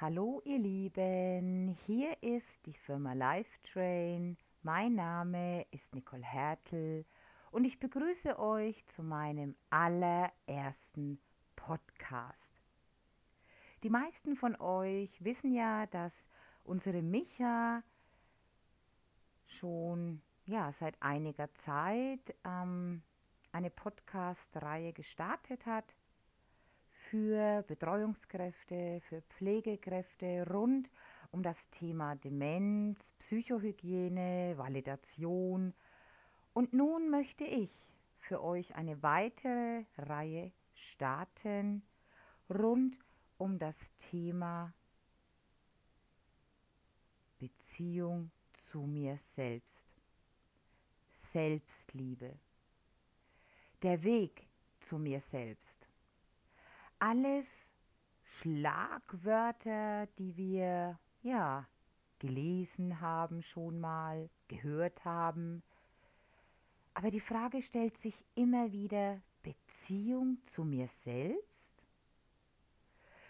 [0.00, 4.36] Hallo ihr Lieben, hier ist die Firma Lifetrain.
[4.62, 7.04] Mein Name ist Nicole Hertel
[7.50, 11.18] und ich begrüße euch zu meinem allerersten
[11.56, 12.62] Podcast.
[13.82, 16.28] Die meisten von euch wissen ja, dass
[16.62, 17.82] unsere Micha
[19.46, 23.02] schon ja, seit einiger Zeit ähm,
[23.50, 25.96] eine Podcast-Reihe gestartet hat
[27.10, 30.90] für Betreuungskräfte, für Pflegekräfte rund
[31.30, 35.74] um das Thema Demenz, Psychohygiene, Validation.
[36.52, 37.70] Und nun möchte ich
[38.18, 41.82] für euch eine weitere Reihe starten
[42.50, 42.98] rund
[43.38, 44.72] um das Thema
[47.38, 49.88] Beziehung zu mir selbst.
[51.14, 52.38] Selbstliebe.
[53.82, 54.48] Der Weg
[54.80, 55.87] zu mir selbst
[56.98, 57.72] alles
[58.22, 61.66] Schlagwörter, die wir ja
[62.18, 65.62] gelesen haben, schon mal gehört haben.
[66.94, 71.74] Aber die Frage stellt sich immer wieder Beziehung zu mir selbst?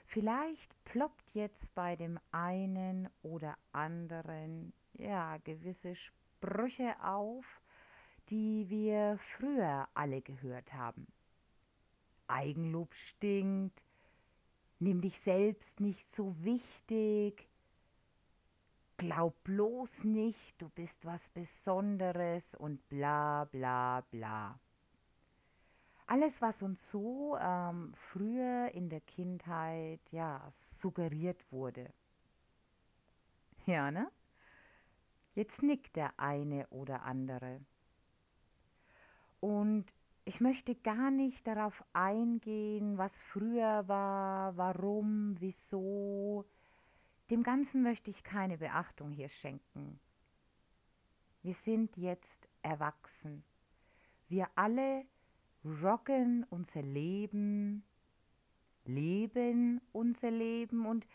[0.07, 7.61] Vielleicht ploppt jetzt bei dem einen oder anderen ja gewisse Sprüche auf,
[8.31, 11.07] die wir früher alle gehört haben.
[12.29, 13.83] Eigenlob stinkt,
[14.79, 17.49] nimm dich selbst nicht so wichtig,
[18.97, 24.59] glaub bloß nicht, du bist was Besonderes und bla bla bla.
[26.07, 31.93] Alles, was uns so ähm, früher in der Kindheit ja suggeriert wurde.
[33.67, 34.11] Ja, ne?
[35.35, 37.61] Jetzt nickt der eine oder andere.
[39.41, 39.93] Und
[40.29, 46.45] ich möchte gar nicht darauf eingehen, was früher war, warum, wieso.
[47.31, 49.99] Dem Ganzen möchte ich keine Beachtung hier schenken.
[51.43, 53.43] Wir sind jetzt erwachsen.
[54.29, 55.07] Wir alle
[55.65, 57.83] rocken unser Leben,
[58.85, 61.07] leben unser Leben und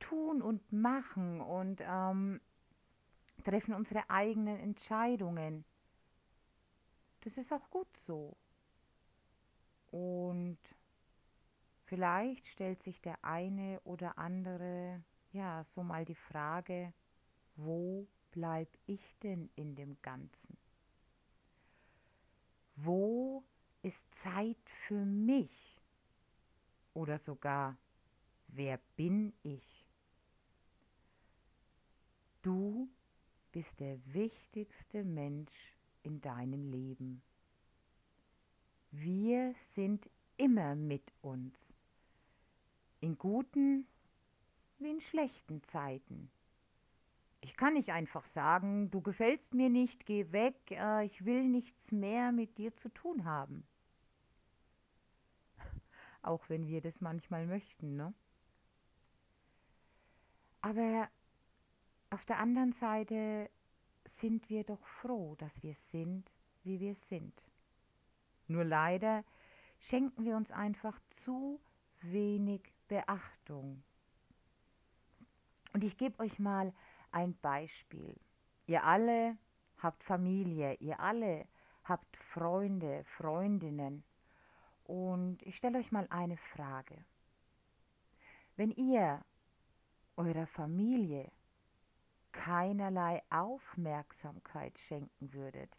[0.00, 2.42] tun und machen und ähm,
[3.42, 5.64] treffen unsere eigenen Entscheidungen.
[7.22, 8.36] Das ist auch gut so.
[9.90, 10.58] Und
[11.84, 15.02] vielleicht stellt sich der eine oder andere
[15.32, 16.92] ja so mal die Frage,
[17.56, 20.56] wo bleib ich denn in dem Ganzen?
[22.76, 23.44] Wo
[23.82, 25.82] ist Zeit für mich?
[26.94, 27.76] Oder sogar,
[28.48, 29.86] wer bin ich?
[32.42, 32.88] Du
[33.52, 37.22] bist der wichtigste Mensch in deinem Leben.
[38.90, 41.72] Wir sind immer mit uns.
[43.00, 43.86] In guten
[44.78, 46.30] wie in schlechten Zeiten.
[47.42, 51.92] Ich kann nicht einfach sagen, du gefällst mir nicht, geh weg, äh, ich will nichts
[51.92, 53.66] mehr mit dir zu tun haben.
[56.22, 58.12] Auch wenn wir das manchmal möchten, ne?
[60.62, 61.08] Aber
[62.10, 63.50] auf der anderen Seite
[64.04, 66.30] sind wir doch froh, dass wir sind,
[66.64, 67.42] wie wir sind.
[68.50, 69.22] Nur leider
[69.78, 71.60] schenken wir uns einfach zu
[72.00, 73.84] wenig Beachtung.
[75.72, 76.72] Und ich gebe euch mal
[77.12, 78.18] ein Beispiel.
[78.66, 79.38] Ihr alle
[79.78, 81.46] habt Familie, ihr alle
[81.84, 84.02] habt Freunde, Freundinnen.
[84.82, 87.04] Und ich stelle euch mal eine Frage.
[88.56, 89.24] Wenn ihr
[90.16, 91.30] eurer Familie
[92.32, 95.76] keinerlei Aufmerksamkeit schenken würdet,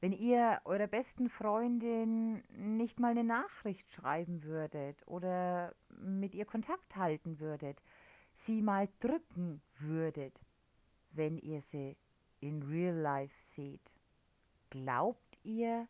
[0.00, 6.96] wenn ihr eurer besten Freundin nicht mal eine Nachricht schreiben würdet oder mit ihr Kontakt
[6.96, 7.82] halten würdet,
[8.32, 10.40] sie mal drücken würdet,
[11.10, 11.96] wenn ihr sie
[12.40, 13.92] in real life seht.
[14.70, 15.88] Glaubt ihr,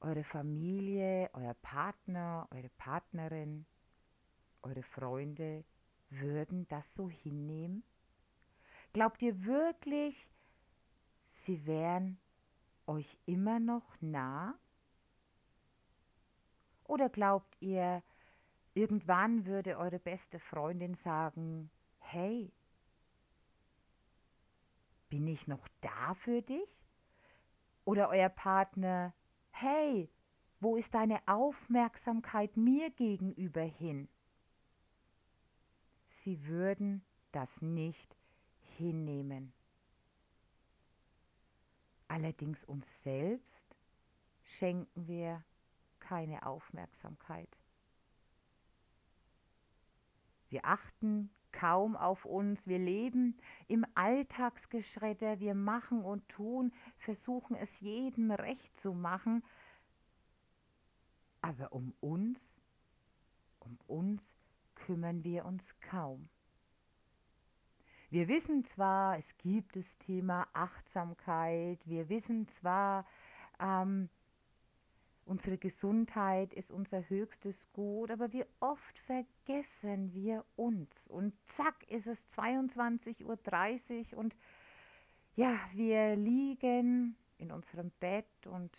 [0.00, 3.66] eure Familie, euer Partner, eure Partnerin,
[4.62, 5.64] eure Freunde
[6.10, 7.84] würden das so hinnehmen?
[8.92, 10.28] Glaubt ihr wirklich,
[11.46, 12.18] sie wären
[12.86, 14.58] euch immer noch nah?
[16.84, 18.02] Oder glaubt ihr,
[18.74, 22.52] irgendwann würde eure beste Freundin sagen, hey,
[25.08, 26.86] bin ich noch da für dich?
[27.84, 29.14] Oder euer Partner,
[29.50, 30.10] hey,
[30.58, 34.08] wo ist deine Aufmerksamkeit mir gegenüber hin?
[36.08, 38.16] Sie würden das nicht
[38.76, 39.55] hinnehmen.
[42.16, 43.76] Allerdings uns selbst
[44.42, 45.44] schenken wir
[45.98, 47.58] keine Aufmerksamkeit.
[50.48, 52.66] Wir achten kaum auf uns.
[52.66, 53.36] Wir leben
[53.68, 55.40] im Alltagsgeschredder.
[55.40, 59.44] Wir machen und tun, versuchen es jedem recht zu machen.
[61.42, 62.40] Aber um uns,
[63.58, 64.32] um uns
[64.74, 66.30] kümmern wir uns kaum.
[68.10, 73.04] Wir wissen zwar, es gibt das Thema Achtsamkeit, wir wissen zwar,
[73.60, 74.08] ähm,
[75.26, 81.08] Unsere Gesundheit ist unser höchstes Gut, aber wie oft vergessen wir uns.
[81.08, 84.36] Und zack ist es 22.30 Uhr und
[85.34, 88.70] ja, wir liegen in unserem Bett und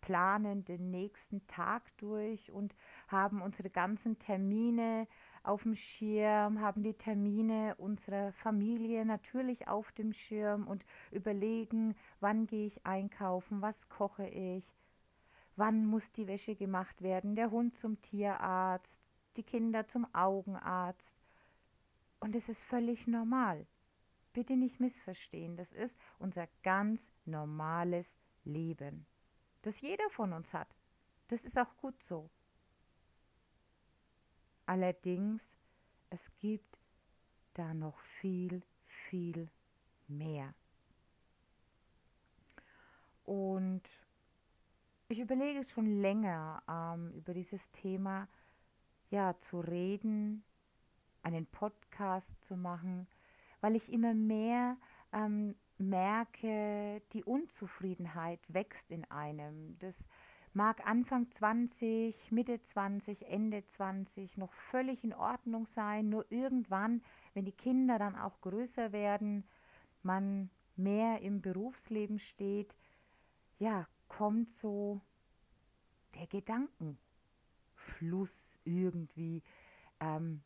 [0.00, 2.76] planen den nächsten Tag durch und
[3.08, 5.08] haben unsere ganzen Termine
[5.44, 12.46] auf dem Schirm, haben die Termine unserer Familie natürlich auf dem Schirm und überlegen, wann
[12.46, 14.64] gehe ich einkaufen, was koche ich,
[15.56, 19.00] wann muss die Wäsche gemacht werden, der Hund zum Tierarzt,
[19.36, 21.16] die Kinder zum Augenarzt.
[22.20, 23.66] Und es ist völlig normal.
[24.32, 29.06] Bitte nicht missverstehen, das ist unser ganz normales Leben,
[29.62, 30.74] das jeder von uns hat.
[31.28, 32.30] Das ist auch gut so.
[34.66, 35.56] Allerdings,
[36.10, 36.78] es gibt
[37.54, 39.48] da noch viel, viel
[40.08, 40.54] mehr.
[43.24, 43.82] Und
[45.08, 48.28] ich überlege schon länger ähm, über dieses Thema
[49.10, 50.42] ja zu reden,
[51.22, 53.06] einen Podcast zu machen,
[53.60, 54.76] weil ich immer mehr
[55.12, 59.78] ähm, merke, die Unzufriedenheit wächst in einem.
[59.78, 60.06] Das
[60.54, 67.02] mag Anfang 20, Mitte 20, Ende 20 noch völlig in Ordnung sein, nur irgendwann,
[67.34, 69.44] wenn die Kinder dann auch größer werden,
[70.02, 72.74] man mehr im Berufsleben steht,
[73.58, 75.00] ja, kommt so
[76.14, 76.98] der Gedankenfluss
[78.64, 79.42] irgendwie
[80.00, 80.42] ähm,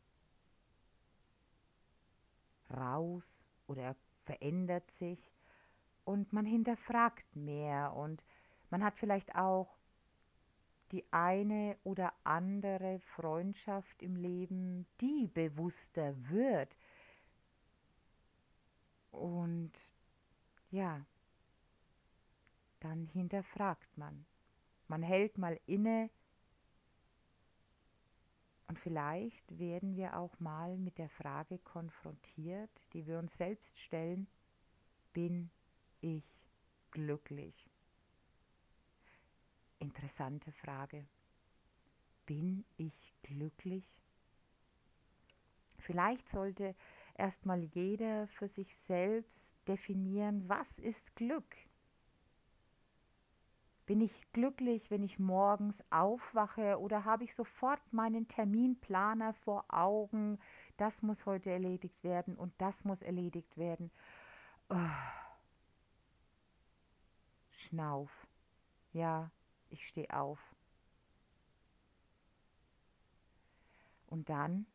[2.70, 3.25] raus
[3.67, 5.32] oder verändert sich
[6.05, 8.23] und man hinterfragt mehr und
[8.70, 9.76] man hat vielleicht auch
[10.93, 16.77] die eine oder andere Freundschaft im Leben, die bewusster wird.
[19.11, 19.73] Und
[20.71, 21.05] ja,
[22.81, 24.27] dann hinterfragt man.
[24.88, 26.11] Man hält mal inne
[28.69, 34.27] und vielleicht werden wir auch mal mit der Frage konfrontiert, die wir uns selbst stellen,
[35.12, 35.50] bin
[36.00, 36.25] ich
[36.91, 37.71] glücklich?
[39.78, 41.06] Interessante Frage.
[42.25, 43.87] Bin ich glücklich?
[45.78, 46.75] Vielleicht sollte
[47.14, 51.56] erstmal jeder für sich selbst definieren, was ist Glück?
[53.87, 60.40] Bin ich glücklich, wenn ich morgens aufwache oder habe ich sofort meinen Terminplaner vor Augen?
[60.76, 63.93] Das muss heute erledigt werden und das muss erledigt werden.
[64.69, 64.76] Oh.
[67.50, 68.26] Schnauf.
[68.93, 69.31] Ja,
[69.71, 70.39] ich stehe auf.
[74.09, 74.67] Und dann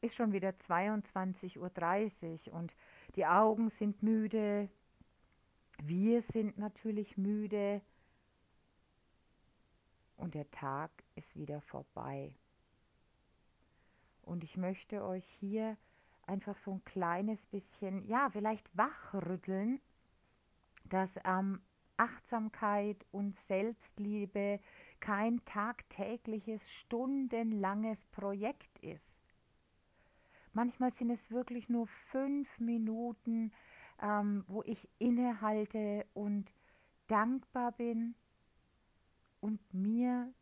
[0.00, 2.74] ist schon wieder 22.30 Uhr und
[3.16, 4.68] die Augen sind müde,
[5.82, 7.80] wir sind natürlich müde
[10.16, 12.34] und der Tag ist wieder vorbei.
[14.22, 15.76] Und ich möchte euch hier
[16.26, 19.80] einfach so ein kleines bisschen, ja, vielleicht wachrütteln,
[20.84, 21.60] dass ähm,
[21.96, 24.60] Achtsamkeit und Selbstliebe
[25.00, 29.20] kein tagtägliches, stundenlanges Projekt ist.
[30.52, 33.52] Manchmal sind es wirklich nur fünf Minuten,
[34.00, 36.52] ähm, wo ich innehalte und
[37.06, 38.14] dankbar bin
[39.40, 40.32] und mir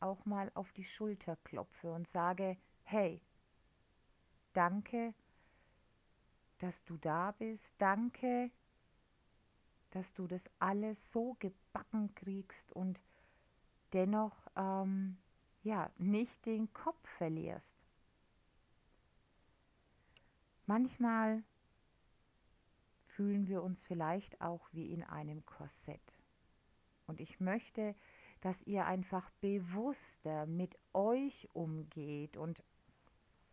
[0.00, 3.20] auch mal auf die Schulter klopfe und sage, hey,
[4.52, 5.14] danke,
[6.58, 8.50] dass du da bist, danke,
[9.92, 13.00] dass du das alles so gebacken kriegst und
[13.92, 15.18] dennoch ähm,
[15.62, 17.76] ja nicht den Kopf verlierst.
[20.66, 21.42] Manchmal
[23.06, 26.00] fühlen wir uns vielleicht auch wie in einem Korsett.
[27.06, 27.94] Und ich möchte,
[28.40, 32.36] dass ihr einfach bewusster mit euch umgeht.
[32.36, 32.62] Und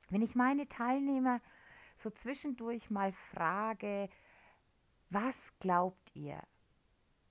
[0.10, 1.41] wenn ich meine Teilnehmer
[1.98, 4.10] so zwischendurch mal frage,
[5.09, 6.41] was glaubt ihr,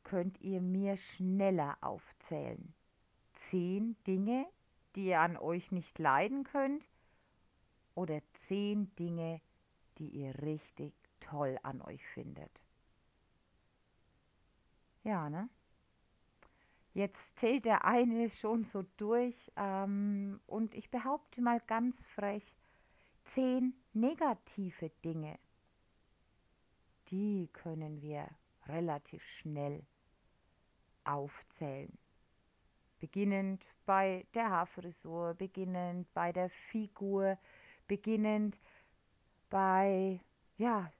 [0.02, 2.74] könnt ihr mir schneller aufzählen?
[3.32, 4.46] Zehn Dinge,
[4.96, 6.88] die ihr an euch nicht leiden könnt?
[7.94, 9.40] Oder zehn Dinge,
[9.98, 12.50] die ihr richtig toll an euch findet.
[15.04, 15.48] Ja, ne?
[16.94, 22.56] Jetzt zählt der eine schon so durch ähm, und ich behaupte mal ganz frech,
[23.24, 25.38] zehn negative Dinge,
[27.10, 28.28] die können wir
[28.66, 29.82] relativ schnell
[31.04, 31.96] aufzählen.
[33.00, 37.38] Beginnend bei der Haarfrisur, beginnend bei der Figur,
[37.86, 38.58] beginnend
[39.48, 40.20] bei
[40.56, 40.92] ja,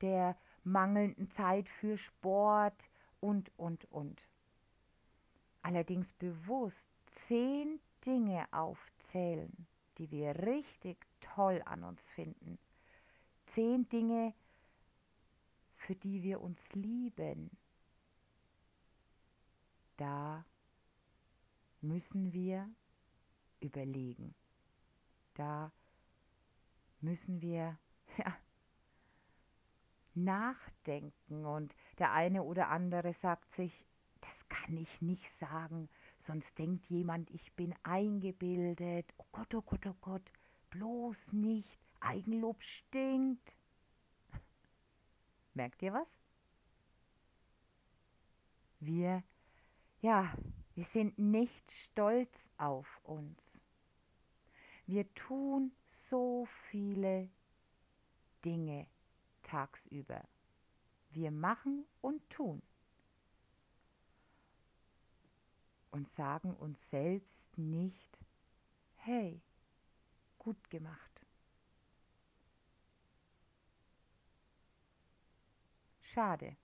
[0.00, 2.88] der mangelnden Zeit für Sport
[3.20, 4.28] und, und, und.
[5.62, 12.58] Allerdings bewusst zehn Dinge aufzählen, die wir richtig toll an uns finden.
[13.46, 14.34] Zehn Dinge,
[15.88, 17.50] für die wir uns lieben.
[19.96, 20.44] Da
[21.80, 22.68] müssen wir
[23.60, 24.34] überlegen.
[25.32, 25.72] Da
[27.00, 27.78] müssen wir
[28.18, 28.36] ja,
[30.12, 31.46] nachdenken.
[31.46, 33.86] Und der eine oder andere sagt sich,
[34.20, 39.14] das kann ich nicht sagen, sonst denkt jemand, ich bin eingebildet.
[39.16, 40.32] Oh Gott, oh Gott, oh Gott,
[40.68, 41.80] bloß nicht.
[42.00, 43.57] Eigenlob stinkt.
[45.58, 46.08] Merkt ihr was?
[48.78, 49.24] Wir,
[50.00, 50.32] ja,
[50.76, 53.58] wir sind nicht stolz auf uns.
[54.86, 57.28] Wir tun so viele
[58.44, 58.86] Dinge
[59.42, 60.22] tagsüber.
[61.10, 62.62] Wir machen und tun.
[65.90, 68.16] Und sagen uns selbst nicht,
[68.94, 69.42] hey,
[70.38, 71.07] gut gemacht.
[76.18, 76.56] Schade.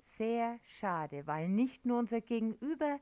[0.00, 2.98] Sehr schade, weil nicht nur unser Gegenüber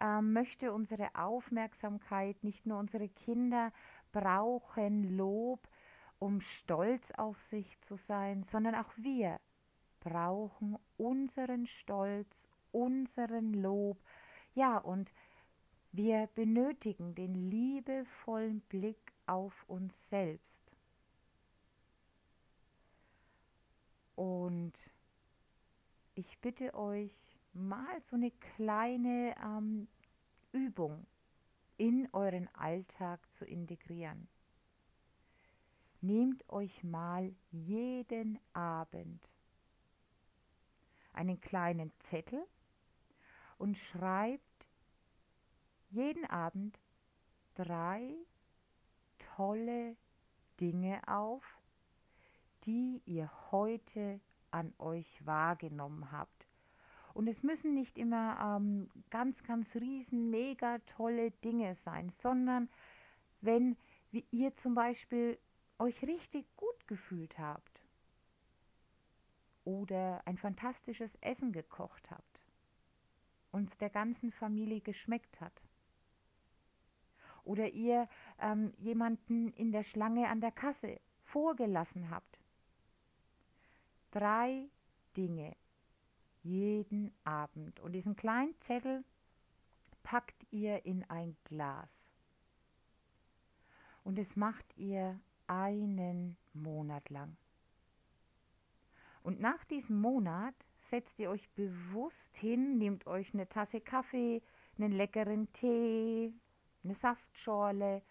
[0.00, 3.74] äh, möchte unsere Aufmerksamkeit, nicht nur unsere Kinder
[4.10, 5.68] brauchen Lob,
[6.18, 9.38] um stolz auf sich zu sein, sondern auch wir
[10.00, 14.02] brauchen unseren Stolz, unseren Lob.
[14.54, 15.12] Ja, und
[15.92, 20.74] wir benötigen den liebevollen Blick auf uns selbst.
[24.20, 24.74] Und
[26.14, 27.16] ich bitte euch,
[27.54, 29.88] mal so eine kleine ähm,
[30.52, 31.06] Übung
[31.78, 34.28] in euren Alltag zu integrieren.
[36.02, 39.26] Nehmt euch mal jeden Abend
[41.14, 42.46] einen kleinen Zettel
[43.56, 44.68] und schreibt
[45.88, 46.78] jeden Abend
[47.54, 48.14] drei
[49.34, 49.96] tolle
[50.60, 51.59] Dinge auf,
[52.64, 56.46] die ihr heute an euch wahrgenommen habt.
[57.14, 62.68] Und es müssen nicht immer ähm, ganz, ganz riesen, mega tolle Dinge sein, sondern
[63.40, 63.76] wenn
[64.10, 65.38] wie ihr zum Beispiel
[65.78, 67.82] euch richtig gut gefühlt habt
[69.64, 72.40] oder ein fantastisches Essen gekocht habt
[73.52, 75.62] und der ganzen Familie geschmeckt hat
[77.44, 78.08] oder ihr
[78.40, 82.39] ähm, jemanden in der Schlange an der Kasse vorgelassen habt.
[84.10, 84.68] Drei
[85.16, 85.56] Dinge
[86.42, 89.04] jeden Abend und diesen kleinen Zettel
[90.02, 92.10] packt ihr in ein Glas
[94.04, 97.36] und es macht ihr einen Monat lang.
[99.22, 104.42] Und nach diesem Monat setzt ihr euch bewusst hin, nehmt euch eine Tasse Kaffee,
[104.78, 106.32] einen leckeren Tee,
[106.82, 108.02] eine Saftschorle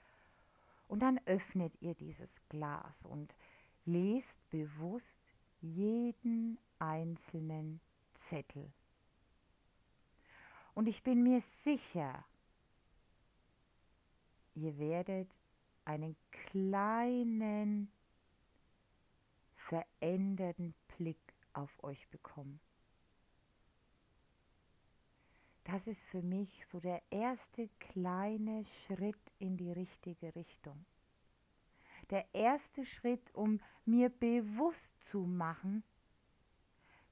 [0.87, 3.35] und dann öffnet ihr dieses Glas und
[3.85, 5.19] lest bewusst
[5.61, 7.81] jeden einzelnen
[8.13, 8.71] Zettel.
[10.73, 12.23] Und ich bin mir sicher,
[14.55, 15.29] ihr werdet
[15.85, 17.91] einen kleinen
[19.55, 22.59] veränderten Blick auf euch bekommen.
[25.65, 30.85] Das ist für mich so der erste kleine Schritt in die richtige Richtung.
[32.09, 35.83] Der erste Schritt, um mir bewusst zu machen,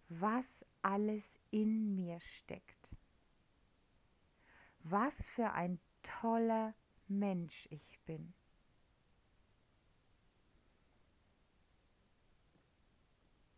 [0.09, 2.89] was alles in mir steckt.
[4.79, 6.73] Was für ein toller
[7.07, 8.33] Mensch ich bin.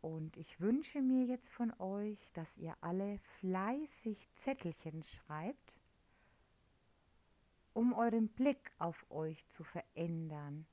[0.01, 5.73] Und ich wünsche mir jetzt von euch, dass ihr alle fleißig Zettelchen schreibt,
[7.73, 10.65] um euren Blick auf euch zu verändern.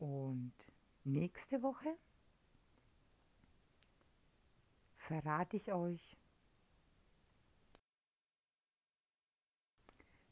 [0.00, 0.54] Und
[1.04, 1.94] nächste Woche
[4.96, 6.16] verrate ich euch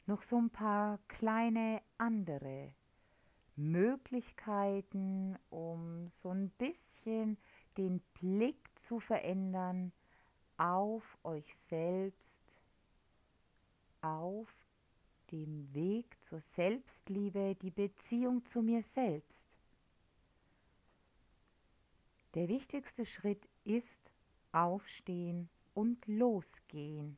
[0.07, 2.73] noch so ein paar kleine andere
[3.55, 7.37] Möglichkeiten, um so ein bisschen
[7.77, 9.91] den Blick zu verändern
[10.57, 12.41] auf euch selbst,
[14.01, 14.51] auf
[15.31, 19.58] dem Weg zur Selbstliebe die Beziehung zu mir selbst.
[22.35, 24.11] Der wichtigste Schritt ist
[24.51, 27.17] aufstehen und losgehen.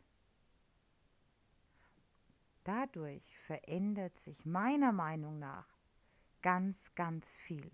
[2.63, 5.68] Dadurch verändert sich meiner Meinung nach
[6.41, 7.72] ganz, ganz viel.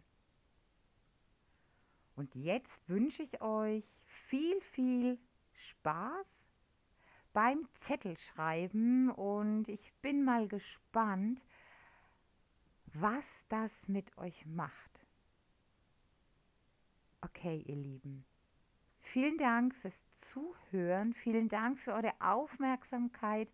[2.15, 5.20] Und jetzt wünsche ich euch viel, viel
[5.53, 6.48] Spaß
[7.34, 11.46] beim Zettelschreiben und ich bin mal gespannt,
[12.94, 15.07] was das mit euch macht.
[17.29, 18.25] Okay, ihr Lieben.
[19.01, 23.50] Vielen Dank fürs Zuhören, vielen Dank für eure Aufmerksamkeit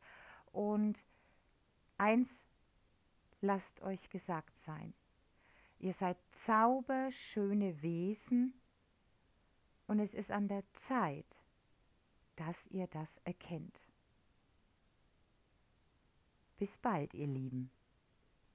[0.52, 1.04] und
[1.98, 2.46] eins
[3.42, 4.94] lasst euch gesagt sein.
[5.80, 8.54] Ihr seid zauberschöne Wesen
[9.88, 11.42] und es ist an der Zeit,
[12.36, 13.82] dass ihr das erkennt.
[16.58, 17.72] Bis bald, ihr Lieben.